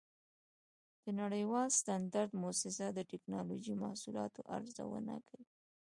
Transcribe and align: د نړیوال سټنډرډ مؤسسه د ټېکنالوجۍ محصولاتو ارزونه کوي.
د 1.03 1.05
نړیوال 1.21 1.67
سټنډرډ 1.79 2.29
مؤسسه 2.41 2.85
د 2.93 2.99
ټېکنالوجۍ 3.11 3.75
محصولاتو 3.83 4.41
ارزونه 4.55 5.13
کوي. 5.27 5.47